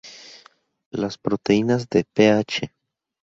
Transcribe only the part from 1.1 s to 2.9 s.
proteínas de "Ph.